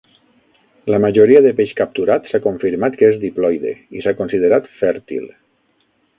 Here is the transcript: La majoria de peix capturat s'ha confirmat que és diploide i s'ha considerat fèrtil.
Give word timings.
La 0.93 0.99
majoria 1.03 1.41
de 1.45 1.51
peix 1.59 1.73
capturat 1.81 2.31
s'ha 2.31 2.41
confirmat 2.47 2.97
que 3.03 3.11
és 3.13 3.21
diploide 3.27 3.75
i 3.99 4.03
s'ha 4.07 4.17
considerat 4.23 4.73
fèrtil. 4.81 5.31